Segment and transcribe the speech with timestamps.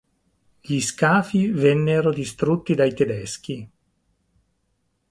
[0.61, 3.69] Gli scafi vennero distrutti dai tedeschi.